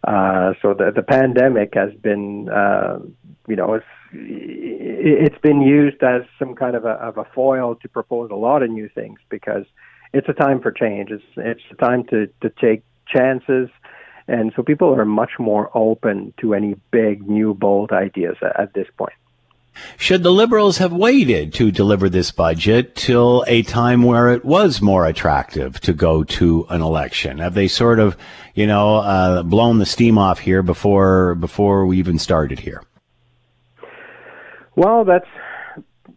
Uh, 0.06 0.54
so 0.62 0.74
the 0.74 0.92
the 0.94 1.02
pandemic 1.02 1.74
has 1.74 1.94
been, 2.02 2.50
uh, 2.50 3.00
you 3.48 3.56
know, 3.56 3.74
it's 3.74 3.86
it's 4.12 5.38
been 5.42 5.62
used 5.62 6.04
as 6.04 6.24
some 6.38 6.56
kind 6.56 6.76
of 6.76 6.86
a 6.86 6.96
of 7.10 7.18
a 7.18 7.26
foil 7.34 7.76
to 7.76 7.90
propose 7.90 8.30
a 8.32 8.36
lot 8.36 8.64
of 8.64 8.70
new 8.70 8.90
things 8.90 9.20
because 9.30 9.66
it's 10.14 10.28
a 10.30 10.34
time 10.34 10.62
for 10.62 10.72
change. 10.72 11.10
It's 11.10 11.24
it's 11.38 11.62
a 11.72 11.76
time 11.76 12.04
to 12.12 12.28
to 12.42 12.50
take 12.50 12.84
chances, 13.08 13.70
and 14.28 14.52
so 14.56 14.62
people 14.62 14.94
are 14.94 15.06
much 15.06 15.32
more 15.40 15.72
open 15.74 16.34
to 16.42 16.54
any 16.54 16.76
big 16.92 17.28
new 17.28 17.54
bold 17.54 17.92
ideas 17.92 18.36
at, 18.42 18.60
at 18.60 18.74
this 18.74 18.88
point. 18.98 19.14
Should 19.98 20.24
the 20.24 20.32
Liberals 20.32 20.78
have 20.78 20.92
waited 20.92 21.54
to 21.56 21.72
deliver 21.72 22.10
this 22.10 22.32
budget 22.32 22.96
till 22.96 23.44
a 23.48 23.64
time 23.64 24.04
where 24.04 24.30
it 24.30 24.46
was 24.46 24.82
more 24.82 25.06
attractive 25.06 25.80
to 25.82 25.94
go 25.94 26.24
to 26.24 26.66
an 26.70 26.82
election? 26.82 27.40
Have 27.40 27.54
they 27.54 27.68
sort 27.68 28.00
of, 28.00 28.18
you 28.54 28.68
know, 28.68 28.98
uh, 28.98 29.44
blown 29.44 29.80
the 29.80 29.86
steam 29.86 30.18
off 30.18 30.40
here 30.40 30.64
before 30.64 31.36
before 31.36 31.86
we 31.86 31.98
even 31.98 32.20
started 32.20 32.60
here? 32.60 32.84
Well, 34.76 35.06
that's 35.06 35.28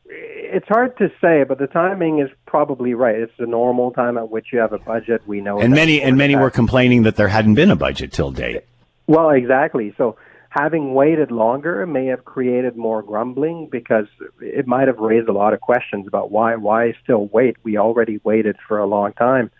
it's 0.09 0.69
hard 0.69 0.97
to 0.99 1.11
say, 1.21 1.45
but 1.45 1.59
the 1.59 1.67
timing 1.67 2.21
is 2.21 2.31
probably 2.47 2.95
right. 2.95 3.17
It's 3.17 3.33
the 3.39 3.47
normal 3.47 3.91
time 3.91 4.17
at 4.17 4.31
which 4.31 4.47
you 4.53 4.59
have 4.61 4.73
a 4.73 4.79
budget. 4.79 5.23
We 5.27 5.41
know, 5.41 5.61
and 5.61 5.75
many 5.75 6.01
and 6.01 6.17
many 6.17 6.37
were 6.37 6.51
complaining 6.51 7.03
that 7.03 7.17
there 7.17 7.29
hadn't 7.29 7.55
been 7.55 7.71
a 7.71 7.77
budget 7.77 8.13
till 8.13 8.31
date. 8.31 8.65
Well, 9.07 9.31
exactly. 9.31 9.95
So 9.97 10.17
having 10.50 10.95
waited 10.95 11.31
longer 11.31 11.87
may 11.87 12.07
have 12.07 12.25
created 12.25 12.76
more 12.76 13.03
grumbling 13.03 13.69
because 13.71 14.07
it 14.41 14.67
might 14.67 14.88
have 14.88 14.99
raised 14.99 15.29
a 15.29 15.33
lot 15.33 15.53
of 15.53 15.61
questions 15.61 16.07
about 16.07 16.31
why 16.31 16.57
why 16.57 16.95
still 17.03 17.26
wait? 17.26 17.57
We 17.62 17.79
already 17.79 18.21
waited 18.25 18.57
for 18.67 18.79
a 18.79 18.87
long 18.87 19.12
time 19.12 19.50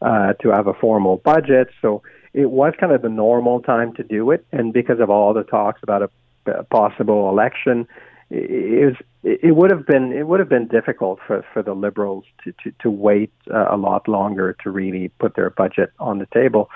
uh, 0.00 0.34
to 0.34 0.50
have 0.50 0.66
a 0.66 0.74
formal 0.74 1.18
budget, 1.18 1.68
so 1.82 2.02
it 2.32 2.50
was 2.50 2.74
kind 2.78 2.92
of 2.92 3.02
the 3.02 3.08
normal 3.08 3.60
time 3.60 3.94
to 3.94 4.02
do 4.02 4.30
it. 4.30 4.46
And 4.52 4.72
because 4.72 5.00
of 5.00 5.10
all 5.10 5.34
the 5.34 5.42
talks 5.44 5.82
about 5.82 6.02
a, 6.02 6.50
a 6.50 6.64
possible 6.64 7.28
election, 7.28 7.88
it, 8.30 8.86
was 8.86 8.96
it 9.24 9.56
would 9.56 9.70
have 9.70 9.86
been 9.86 10.12
it 10.12 10.26
would 10.26 10.40
have 10.40 10.48
been 10.48 10.68
difficult 10.68 11.18
for 11.26 11.44
for 11.52 11.62
the 11.62 11.74
liberals 11.74 12.24
to 12.44 12.52
to, 12.62 12.72
to 12.80 12.90
wait 12.90 13.32
uh, 13.52 13.66
a 13.70 13.76
lot 13.76 14.06
longer 14.06 14.56
to 14.62 14.70
really 14.70 15.08
put 15.18 15.34
their 15.34 15.50
budget 15.50 15.92
on 15.98 16.18
the 16.18 16.26
table. 16.26 16.70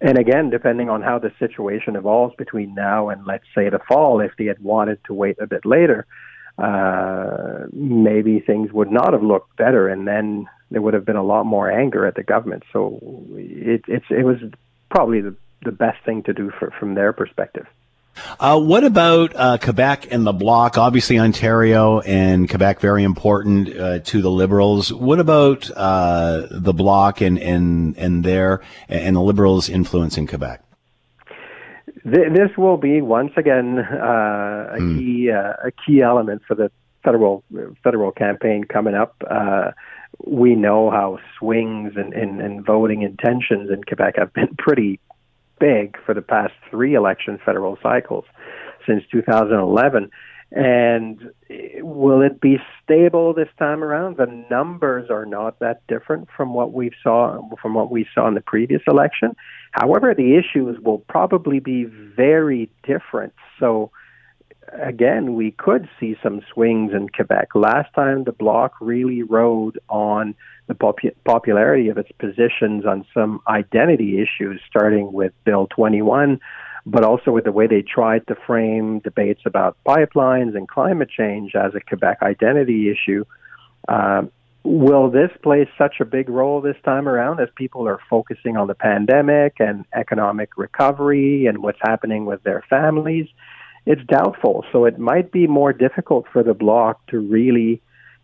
And 0.00 0.18
again, 0.18 0.50
depending 0.50 0.90
on 0.90 1.02
how 1.02 1.18
the 1.18 1.32
situation 1.38 1.96
evolves 1.96 2.34
between 2.36 2.74
now 2.74 3.08
and 3.08 3.24
let's 3.26 3.44
say 3.54 3.68
the 3.68 3.78
fall, 3.78 4.20
if 4.20 4.32
they 4.36 4.46
had 4.46 4.62
wanted 4.62 4.98
to 5.04 5.14
wait 5.14 5.38
a 5.40 5.46
bit 5.46 5.64
later, 5.64 6.06
uh, 6.58 7.66
maybe 7.72 8.40
things 8.40 8.72
would 8.72 8.90
not 8.90 9.12
have 9.12 9.22
looked 9.22 9.56
better, 9.56 9.88
and 9.88 10.06
then 10.06 10.46
there 10.70 10.82
would 10.82 10.94
have 10.94 11.04
been 11.04 11.16
a 11.16 11.22
lot 11.22 11.44
more 11.44 11.70
anger 11.70 12.06
at 12.06 12.14
the 12.14 12.22
government. 12.22 12.62
So 12.72 13.00
it, 13.34 13.82
it 13.88 14.24
was 14.24 14.38
probably 14.90 15.20
the 15.20 15.34
the 15.64 15.72
best 15.72 16.04
thing 16.04 16.22
to 16.24 16.32
do 16.32 16.50
for, 16.58 16.70
from 16.78 16.94
their 16.94 17.12
perspective. 17.12 17.66
Uh, 18.38 18.60
what 18.60 18.84
about 18.84 19.32
uh, 19.34 19.58
Quebec 19.58 20.08
and 20.10 20.26
the 20.26 20.32
Bloc? 20.32 20.78
Obviously, 20.78 21.18
Ontario 21.18 22.00
and 22.00 22.48
Quebec 22.48 22.80
very 22.80 23.02
important 23.02 23.76
uh, 23.76 23.98
to 24.00 24.22
the 24.22 24.30
Liberals. 24.30 24.92
What 24.92 25.20
about 25.20 25.70
uh, 25.70 26.46
the 26.50 26.72
Bloc 26.72 27.20
and 27.20 27.38
and 27.38 27.96
and 27.98 28.24
their 28.24 28.60
and 28.88 29.16
the 29.16 29.20
Liberals' 29.20 29.68
influence 29.68 30.16
in 30.16 30.26
Quebec? 30.26 30.62
This 32.04 32.50
will 32.58 32.76
be 32.76 33.00
once 33.00 33.32
again 33.36 33.78
uh, 33.78 34.74
a 34.74 34.78
mm. 34.78 34.98
key 34.98 35.30
uh, 35.30 35.54
a 35.64 35.72
key 35.86 36.02
element 36.02 36.42
for 36.46 36.54
the 36.54 36.70
federal 37.02 37.42
federal 37.82 38.12
campaign 38.12 38.64
coming 38.64 38.94
up. 38.94 39.22
we 40.24 40.54
know 40.54 40.90
how 40.90 41.18
swings 41.38 41.94
and 41.96 42.12
in 42.14 42.62
voting 42.62 43.02
intentions 43.02 43.70
in 43.70 43.82
Quebec 43.82 44.14
have 44.16 44.32
been 44.32 44.54
pretty 44.58 45.00
big 45.58 45.96
for 46.04 46.14
the 46.14 46.22
past 46.22 46.52
three 46.70 46.94
election 46.94 47.38
federal 47.44 47.78
cycles 47.82 48.24
since 48.86 49.02
2011. 49.10 50.10
And 50.52 51.30
will 51.80 52.22
it 52.22 52.40
be 52.40 52.58
stable 52.82 53.34
this 53.34 53.48
time 53.58 53.82
around? 53.82 54.18
The 54.18 54.44
numbers 54.50 55.10
are 55.10 55.26
not 55.26 55.58
that 55.58 55.84
different 55.88 56.28
from 56.36 56.54
what 56.54 56.72
we 56.72 56.92
saw 57.02 57.40
from 57.60 57.74
what 57.74 57.90
we 57.90 58.06
saw 58.14 58.28
in 58.28 58.34
the 58.34 58.40
previous 58.40 58.82
election. 58.86 59.34
However, 59.72 60.14
the 60.14 60.36
issues 60.36 60.78
will 60.80 60.98
probably 60.98 61.58
be 61.58 61.84
very 61.84 62.70
different. 62.84 63.32
So 63.58 63.90
again, 64.72 65.34
we 65.34 65.52
could 65.52 65.88
see 65.98 66.16
some 66.22 66.40
swings 66.52 66.92
in 66.92 67.08
Quebec. 67.08 67.54
Last 67.54 67.92
time 67.94 68.24
the 68.24 68.32
bloc 68.32 68.74
really 68.80 69.22
rode 69.22 69.78
on 69.88 70.34
the 70.66 70.74
popu- 70.74 71.14
popularity 71.24 71.88
of 71.88 71.98
its 71.98 72.10
positions 72.18 72.86
on 72.86 73.04
some 73.12 73.40
identity 73.48 74.20
issues, 74.20 74.60
starting 74.68 75.12
with 75.12 75.32
Bill 75.44 75.66
21, 75.68 76.40
but 76.86 77.04
also 77.04 77.30
with 77.30 77.44
the 77.44 77.52
way 77.52 77.66
they 77.66 77.82
tried 77.82 78.26
to 78.26 78.34
frame 78.46 79.00
debates 79.00 79.42
about 79.46 79.76
pipelines 79.86 80.56
and 80.56 80.68
climate 80.68 81.10
change 81.10 81.54
as 81.54 81.74
a 81.74 81.80
Quebec 81.80 82.18
identity 82.22 82.90
issue. 82.90 83.24
Uh, 83.88 84.22
will 84.62 85.10
this 85.10 85.30
play 85.42 85.68
such 85.76 85.96
a 86.00 86.04
big 86.04 86.28
role 86.28 86.60
this 86.60 86.76
time 86.84 87.06
around 87.06 87.40
as 87.40 87.48
people 87.54 87.86
are 87.86 88.00
focusing 88.08 88.56
on 88.56 88.66
the 88.66 88.74
pandemic 88.74 89.56
and 89.58 89.84
economic 89.94 90.56
recovery 90.56 91.46
and 91.46 91.58
what's 91.58 91.80
happening 91.82 92.24
with 92.24 92.42
their 92.42 92.64
families? 92.70 93.28
It's 93.86 94.02
doubtful. 94.04 94.64
So 94.72 94.84
it 94.86 94.98
might 94.98 95.30
be 95.30 95.46
more 95.46 95.72
difficult 95.72 96.26
for 96.32 96.42
the 96.42 96.54
bloc 96.54 97.06
to 97.08 97.18
really 97.18 97.82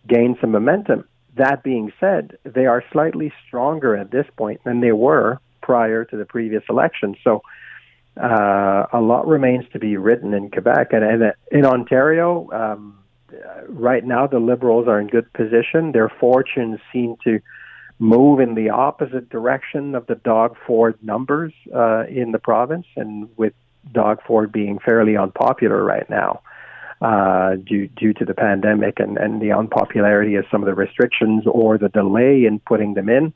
gain 0.09 0.37
some 0.41 0.53
momentum. 0.53 1.05
That 1.37 1.63
being 1.63 1.93
said, 2.01 2.39
they 2.45 2.67
are 2.67 2.83
slightly 2.93 3.33
stronger 3.47 3.97
at 3.97 4.11
this 4.11 4.27
point 4.37 4.63
than 4.65 4.81
they 4.81 4.93
were 4.93 5.39
prior 5.63 6.05
to 6.05 6.17
the 6.17 6.25
previous 6.25 6.63
election. 6.69 7.15
So 7.23 7.43
uh, 8.17 8.87
a 8.93 9.01
lot 9.01 9.27
remains 9.27 9.67
to 9.73 9.79
be 9.79 9.97
written 9.97 10.35
in 10.35 10.51
Quebec 10.51 10.89
and, 10.93 11.05
and 11.05 11.33
in 11.53 11.65
Ontario. 11.65 12.49
Um, 12.53 12.99
right 13.69 14.05
now, 14.05 14.27
the 14.27 14.41
Liberals 14.41 14.89
are 14.89 15.01
in 15.01 15.07
good 15.07 15.33
position. 15.33 15.93
Their 15.93 16.09
fortunes 16.09 16.81
seem 16.93 17.17
to 17.25 17.41
move 17.99 18.41
in 18.41 18.55
the 18.55 18.71
opposite 18.71 19.29
direction 19.29 19.95
of 19.95 20.07
the 20.07 20.15
Doug 20.17 20.57
Ford 20.67 20.99
numbers 21.03 21.53
uh, 21.75 22.05
in 22.09 22.33
the 22.33 22.39
province, 22.39 22.87
and 22.97 23.29
with 23.37 23.53
Doug 23.93 24.23
Ford 24.27 24.53
being 24.53 24.79
fairly 24.79 25.17
unpopular 25.17 25.83
right 25.83 26.09
now 26.09 26.43
uh, 27.01 27.57
due 27.57 27.89
due 27.89 28.13
to 28.15 28.25
the 28.25 28.35
pandemic 28.35 29.01
and, 29.01 29.17
and 29.17 29.41
the 29.41 29.53
unpopularity 29.53 30.35
of 30.35 30.45
some 30.51 30.63
of 30.63 30.67
the 30.67 30.75
restrictions 30.75 31.45
or 31.47 31.79
the 31.79 31.89
delay 31.89 32.45
in 32.45 32.61
putting 32.61 32.95
them 32.95 33.09
in. 33.09 33.33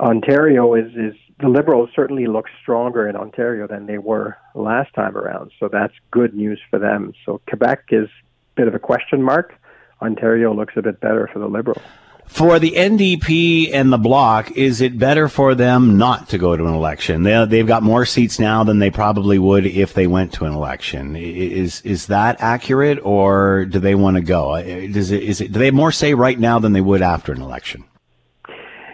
Ontario 0.00 0.74
is 0.74 0.92
is 0.96 1.14
the 1.38 1.48
Liberals 1.48 1.90
certainly 1.94 2.26
look 2.26 2.46
stronger 2.62 3.08
in 3.08 3.14
Ontario 3.14 3.66
than 3.66 3.86
they 3.86 3.98
were 3.98 4.36
last 4.54 4.92
time 4.94 5.16
around, 5.16 5.52
so 5.60 5.68
that's 5.68 5.92
good 6.10 6.34
news 6.34 6.60
for 6.70 6.78
them. 6.78 7.12
So 7.24 7.40
Quebec 7.48 7.84
is 7.90 8.08
a 8.08 8.54
bit 8.56 8.68
of 8.68 8.74
a 8.74 8.78
question 8.78 9.22
mark. 9.22 9.54
Ontario 10.00 10.54
looks 10.54 10.74
a 10.76 10.82
bit 10.82 11.00
better 11.00 11.28
for 11.32 11.38
the 11.38 11.48
Liberals. 11.48 11.82
For 12.26 12.58
the 12.58 12.72
NDP 12.72 13.70
and 13.72 13.92
the 13.92 13.98
Bloc, 13.98 14.50
is 14.52 14.80
it 14.80 14.98
better 14.98 15.28
for 15.28 15.54
them 15.54 15.96
not 15.96 16.28
to 16.30 16.38
go 16.38 16.56
to 16.56 16.66
an 16.66 16.74
election? 16.74 17.22
They, 17.22 17.46
they've 17.46 17.66
got 17.66 17.82
more 17.82 18.04
seats 18.04 18.38
now 18.38 18.62
than 18.64 18.78
they 18.78 18.90
probably 18.90 19.38
would 19.38 19.64
if 19.64 19.94
they 19.94 20.06
went 20.06 20.34
to 20.34 20.44
an 20.44 20.52
election. 20.52 21.16
Is 21.16 21.80
is 21.82 22.06
that 22.08 22.36
accurate, 22.40 22.98
or 23.02 23.64
do 23.64 23.78
they 23.78 23.94
want 23.94 24.16
to 24.16 24.22
go? 24.22 24.60
Does 24.88 25.12
it, 25.12 25.22
is 25.22 25.40
it, 25.40 25.52
do 25.52 25.58
they 25.58 25.66
have 25.66 25.74
more 25.74 25.92
say 25.92 26.14
right 26.14 26.38
now 26.38 26.58
than 26.58 26.72
they 26.72 26.80
would 26.80 27.00
after 27.00 27.32
an 27.32 27.40
election? 27.40 27.84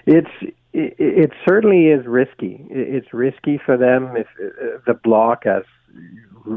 It's 0.06 0.30
it, 0.72 0.94
it 0.98 1.30
certainly 1.46 1.86
is 1.86 2.06
risky. 2.06 2.64
It's 2.70 3.12
risky 3.12 3.58
for 3.64 3.76
them 3.76 4.16
if 4.16 4.26
uh, 4.38 4.78
the 4.86 4.94
Bloc, 4.94 5.46
as 5.46 5.64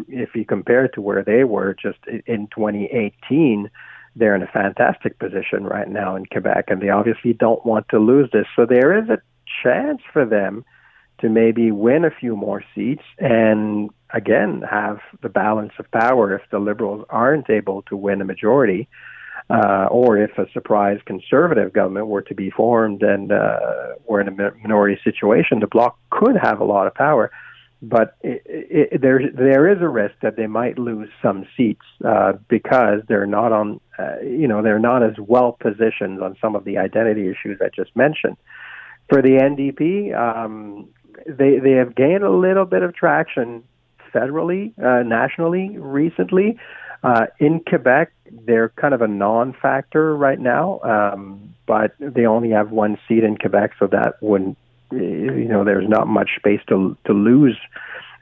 if 0.07 0.35
you 0.35 0.45
compare 0.45 0.85
it 0.85 0.93
to 0.93 1.01
where 1.01 1.23
they 1.23 1.43
were 1.43 1.73
just 1.73 1.99
in 2.27 2.47
2018 2.47 3.69
they're 4.15 4.35
in 4.35 4.43
a 4.43 4.47
fantastic 4.47 5.19
position 5.19 5.65
right 5.65 5.87
now 5.87 6.15
in 6.15 6.25
Quebec, 6.25 6.65
and 6.67 6.81
they 6.81 6.89
obviously 6.89 7.33
don't 7.33 7.65
want 7.65 7.87
to 7.89 7.99
lose 7.99 8.29
this. 8.31 8.45
So 8.55 8.65
there 8.65 8.97
is 8.97 9.09
a 9.09 9.19
chance 9.63 10.01
for 10.11 10.25
them 10.25 10.63
to 11.19 11.29
maybe 11.29 11.71
win 11.71 12.05
a 12.05 12.11
few 12.11 12.35
more 12.35 12.63
seats 12.73 13.03
and 13.19 13.89
again 14.13 14.61
have 14.69 14.99
the 15.21 15.29
balance 15.29 15.71
of 15.79 15.89
power 15.91 16.33
if 16.33 16.41
the 16.51 16.59
Liberals 16.59 17.05
aren't 17.09 17.49
able 17.49 17.81
to 17.83 17.95
win 17.95 18.21
a 18.21 18.25
majority. 18.25 18.87
Uh, 19.47 19.85
or 19.91 20.17
if 20.17 20.35
a 20.39 20.49
surprise 20.53 20.99
conservative 21.05 21.71
government 21.71 22.07
were 22.07 22.21
to 22.21 22.33
be 22.33 22.49
formed 22.49 23.03
and 23.03 23.31
uh, 23.31 23.93
we're 24.07 24.19
in 24.19 24.27
a 24.27 24.31
minority 24.31 24.99
situation, 25.03 25.59
the 25.59 25.67
bloc 25.67 25.99
could 26.09 26.35
have 26.35 26.59
a 26.59 26.63
lot 26.63 26.87
of 26.87 26.95
power 26.95 27.31
but 27.81 28.15
it, 28.21 28.41
it, 28.45 29.01
there 29.01 29.21
there 29.31 29.71
is 29.71 29.81
a 29.81 29.87
risk 29.87 30.15
that 30.21 30.35
they 30.35 30.47
might 30.47 30.79
lose 30.79 31.09
some 31.21 31.45
seats 31.55 31.85
uh, 32.03 32.33
because 32.47 33.01
they're 33.07 33.27
not 33.27 33.51
on 33.51 33.79
uh, 33.99 34.19
you 34.21 34.47
know 34.47 34.61
they're 34.61 34.79
not 34.79 35.03
as 35.03 35.15
well 35.19 35.57
positioned 35.59 36.21
on 36.21 36.35
some 36.41 36.55
of 36.55 36.63
the 36.63 36.77
identity 36.77 37.27
issues 37.29 37.59
I 37.61 37.69
just 37.75 37.95
mentioned. 37.95 38.37
For 39.09 39.21
the 39.21 39.37
NDP, 39.37 40.17
um, 40.17 40.87
they 41.27 41.59
they 41.59 41.73
have 41.73 41.95
gained 41.95 42.23
a 42.23 42.31
little 42.31 42.65
bit 42.65 42.81
of 42.81 42.95
traction 42.95 43.63
federally, 44.13 44.73
uh, 44.79 45.03
nationally 45.03 45.77
recently. 45.77 46.57
Uh, 47.03 47.27
in 47.39 47.59
Quebec, 47.59 48.11
they're 48.31 48.69
kind 48.69 48.93
of 48.93 49.01
a 49.01 49.07
non-factor 49.07 50.15
right 50.15 50.39
now, 50.39 50.79
um, 50.79 51.53
but 51.67 51.93
they 51.99 52.25
only 52.25 52.49
have 52.49 52.71
one 52.71 52.97
seat 53.07 53.23
in 53.23 53.37
Quebec, 53.37 53.73
so 53.77 53.85
that 53.85 54.15
wouldn't 54.21 54.57
you 54.91 55.47
know, 55.47 55.63
there's 55.63 55.87
not 55.87 56.07
much 56.07 56.31
space 56.37 56.61
to 56.69 56.97
to 57.05 57.13
lose 57.13 57.57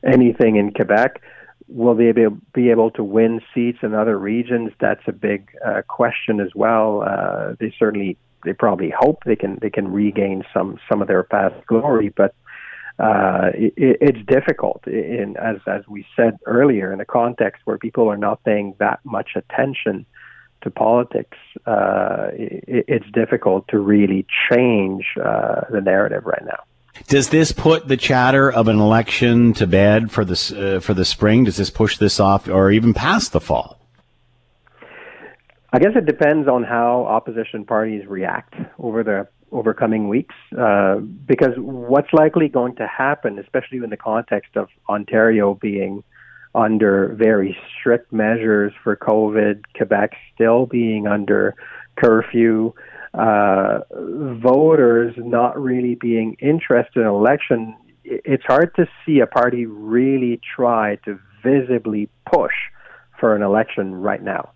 anything 0.05 0.55
in 0.55 0.71
Quebec. 0.71 1.21
Will 1.67 1.95
they 1.95 2.11
be, 2.11 2.27
be 2.53 2.69
able 2.71 2.91
to 2.91 3.03
win 3.03 3.41
seats 3.53 3.79
in 3.81 3.93
other 3.93 4.17
regions? 4.19 4.71
That's 4.79 5.01
a 5.07 5.11
big 5.11 5.49
uh, 5.65 5.81
question 5.87 6.39
as 6.39 6.49
well. 6.53 7.03
Uh, 7.03 7.55
they 7.59 7.73
certainly, 7.79 8.17
they 8.43 8.53
probably 8.53 8.93
hope 8.95 9.23
they 9.25 9.37
can 9.37 9.57
they 9.61 9.69
can 9.69 9.91
regain 9.91 10.43
some 10.53 10.77
some 10.89 11.01
of 11.01 11.07
their 11.07 11.23
past 11.23 11.55
glory, 11.67 12.09
but 12.09 12.35
uh, 12.99 13.51
it, 13.55 13.73
it's 13.77 14.25
difficult. 14.27 14.85
In 14.87 15.35
as 15.37 15.57
as 15.67 15.87
we 15.87 16.05
said 16.15 16.37
earlier, 16.45 16.91
in 16.93 16.99
a 16.99 17.05
context 17.05 17.61
where 17.65 17.77
people 17.77 18.09
are 18.09 18.17
not 18.17 18.43
paying 18.43 18.75
that 18.79 18.99
much 19.03 19.31
attention 19.35 20.05
to 20.63 20.71
politics, 20.71 21.37
uh, 21.65 22.27
it, 22.33 22.85
it's 22.87 23.11
difficult 23.11 23.67
to 23.69 23.79
really 23.79 24.25
change 24.49 25.05
uh, 25.23 25.61
the 25.69 25.81
narrative 25.81 26.25
right 26.25 26.43
now. 26.45 26.63
Does 27.07 27.29
this 27.29 27.51
put 27.51 27.87
the 27.87 27.97
chatter 27.97 28.51
of 28.51 28.67
an 28.67 28.79
election 28.79 29.53
to 29.53 29.67
bed 29.67 30.11
for 30.11 30.23
the 30.23 30.75
uh, 30.77 30.79
for 30.79 30.93
the 30.93 31.05
spring? 31.05 31.43
Does 31.43 31.57
this 31.57 31.69
push 31.69 31.97
this 31.97 32.19
off, 32.19 32.47
or 32.47 32.71
even 32.71 32.93
past 32.93 33.31
the 33.31 33.41
fall? 33.41 33.79
I 35.71 35.79
guess 35.79 35.93
it 35.95 36.05
depends 36.05 36.47
on 36.47 36.63
how 36.63 37.05
opposition 37.05 37.65
parties 37.65 38.05
react 38.05 38.53
over 38.77 39.03
the 39.03 39.27
over 39.51 39.73
coming 39.73 40.07
weeks, 40.07 40.35
uh, 40.57 40.95
because 40.95 41.53
what's 41.57 42.11
likely 42.13 42.47
going 42.47 42.75
to 42.75 42.87
happen, 42.87 43.39
especially 43.39 43.79
in 43.79 43.89
the 43.89 43.97
context 43.97 44.55
of 44.55 44.67
Ontario 44.87 45.55
being 45.55 46.03
under 46.55 47.15
very 47.17 47.57
strict 47.79 48.11
measures 48.13 48.73
for 48.83 48.95
COVID, 48.95 49.63
Quebec 49.75 50.11
still 50.33 50.65
being 50.65 51.07
under 51.07 51.55
curfew, 51.95 52.73
uh, 53.13 53.79
voters 53.91 55.13
not 55.17 55.59
really 55.59 55.95
being 55.95 56.35
interested 56.39 57.01
in 57.01 57.07
election, 57.07 57.75
it's 58.03 58.43
hard 58.45 58.73
to 58.75 58.87
see 59.05 59.19
a 59.19 59.27
party 59.27 59.65
really 59.65 60.39
try 60.55 60.97
to 61.05 61.19
visibly 61.43 62.09
push 62.31 62.53
for 63.19 63.35
an 63.35 63.41
election 63.41 63.95
right 63.95 64.21
now. 64.23 64.49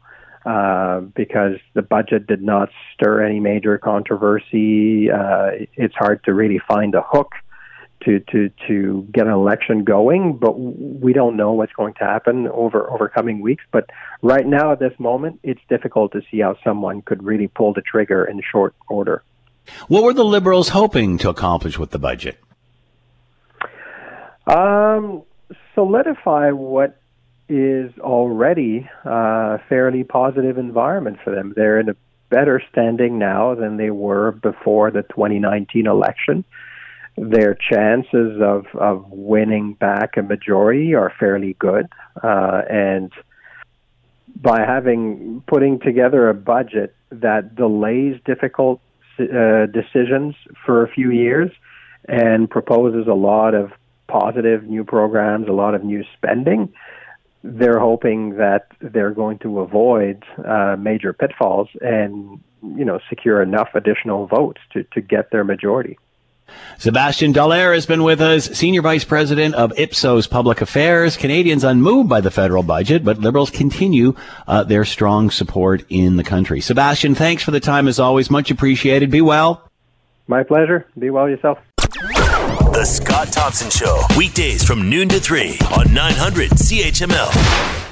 Uh, 0.45 1.01
because 1.01 1.57
the 1.73 1.81
budget 1.81 2.25
did 2.25 2.41
not 2.41 2.69
stir 2.93 3.21
any 3.21 3.38
major 3.38 3.77
controversy. 3.77 5.12
Uh, 5.12 5.49
it's 5.75 5.95
hard 5.95 6.23
to 6.23 6.33
really 6.33 6.62
find 6.69 6.95
a 6.95 7.01
hook 7.01 7.33
to 8.05 8.19
to 8.31 8.49
to 8.67 9.07
get 9.12 9.27
an 9.27 9.33
election 9.33 9.83
going, 9.83 10.38
but 10.38 10.53
we 10.53 11.13
don't 11.13 11.36
know 11.36 11.53
what's 11.53 11.73
going 11.73 11.93
to 11.95 12.03
happen 12.03 12.47
over 12.47 12.89
over 12.89 13.10
coming 13.10 13.41
weeks. 13.41 13.63
But 13.71 13.89
right 14.21 14.45
now, 14.45 14.71
at 14.71 14.79
this 14.79 14.93
moment, 14.99 15.39
it's 15.43 15.62
difficult 15.69 16.12
to 16.13 16.21
see 16.29 16.39
how 16.39 16.57
someone 16.63 17.01
could 17.01 17.23
really 17.23 17.47
pull 17.47 17.73
the 17.73 17.81
trigger 17.81 18.25
in 18.25 18.41
short 18.41 18.75
order. 18.88 19.23
What 19.88 20.03
were 20.03 20.13
the 20.13 20.23
Liberals 20.23 20.69
hoping 20.69 21.17
to 21.19 21.29
accomplish 21.29 21.77
with 21.77 21.91
the 21.91 21.99
budget? 21.99 22.39
Um, 24.45 25.23
solidify 25.75 26.51
what 26.51 27.01
is 27.49 27.91
already 27.99 28.89
a 29.03 29.60
fairly 29.69 30.03
positive 30.03 30.57
environment 30.57 31.17
for 31.23 31.31
them. 31.33 31.53
They're 31.55 31.79
in 31.79 31.89
a 31.89 31.95
better 32.29 32.62
standing 32.71 33.17
now 33.17 33.55
than 33.55 33.77
they 33.77 33.89
were 33.89 34.31
before 34.31 34.91
the 34.91 35.03
2019 35.03 35.88
election 35.88 36.43
their 37.17 37.56
chances 37.56 38.39
of, 38.41 38.65
of 38.75 39.06
winning 39.10 39.73
back 39.73 40.17
a 40.17 40.21
majority 40.21 40.93
are 40.93 41.12
fairly 41.19 41.56
good. 41.60 41.88
Uh, 42.23 42.62
and 42.69 43.12
by 44.36 44.60
having 44.60 45.41
putting 45.47 45.80
together 45.80 46.30
a 46.30 46.34
budget 46.34 46.95
that 47.12 47.56
delays 47.56 48.19
difficult 48.23 48.80
uh, 49.19 49.65
decisions 49.65 50.36
for 50.63 50.84
a 50.84 50.89
few 50.89 51.10
years 51.10 51.49
and 52.08 52.49
proposes 52.49 53.08
a 53.08 53.13
lot 53.13 53.56
of 53.56 53.71
positive 54.08 54.63
new 54.63 54.84
programs, 54.84 55.47
a 55.47 55.51
lot 55.51 55.73
of 55.73 55.84
new 55.84 56.03
spending, 56.15 56.71
they're 57.43 57.80
hoping 57.80 58.38
that 58.38 58.67
they're 58.80 59.12
going 59.12 59.39
to 59.39 59.60
avoid 59.60 60.23
uh, 60.45 60.75
major 60.77 61.13
pitfalls 61.13 61.69
and 61.82 62.39
you 62.62 62.86
know 62.86 62.99
secure 63.10 63.41
enough 63.41 63.69
additional 63.73 64.27
votes 64.27 64.62
to, 64.71 64.84
to 64.93 65.01
get 65.01 65.32
their 65.32 65.43
majority. 65.43 65.97
Sebastien 66.77 67.33
Dallaire 67.33 67.73
has 67.73 67.86
been 67.86 68.03
with 68.03 68.21
us, 68.21 68.45
Senior 68.45 68.81
Vice 68.81 69.03
President 69.03 69.55
of 69.55 69.77
Ipsos 69.77 70.27
Public 70.27 70.62
Affairs. 70.62 71.17
Canadians 71.17 71.63
unmoved 71.63 72.10
by 72.10 72.21
the 72.21 72.31
federal 72.31 72.63
budget, 72.63 73.03
but 73.03 73.19
Liberals 73.19 73.49
continue 73.49 74.15
uh, 74.47 74.63
their 74.63 74.86
strong 74.86 75.29
support 75.29 75.83
in 75.89 76.17
the 76.17 76.23
country. 76.23 76.62
Sebastien, 76.62 77.15
thanks 77.15 77.43
for 77.43 77.51
the 77.51 77.60
time 77.60 77.88
as 77.88 77.99
always. 77.99 78.29
Much 78.29 78.51
appreciated. 78.51 79.10
Be 79.10 79.21
well. 79.21 79.69
My 80.27 80.43
pleasure. 80.43 80.86
Be 80.97 81.10
well 81.10 81.29
yourself. 81.29 81.57
The 81.77 82.86
Scott 82.86 83.31
Thompson 83.31 83.71
Show, 83.71 84.03
weekdays 84.15 84.63
from 84.63 84.89
noon 84.89 85.10
to 85.10 85.19
3 85.19 85.57
on 85.77 85.93
900 85.93 86.51
CHML. 86.51 87.87